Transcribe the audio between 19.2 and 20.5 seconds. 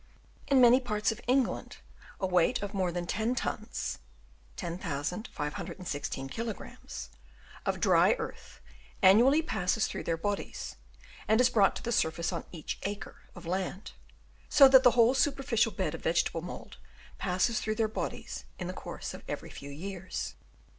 every few years.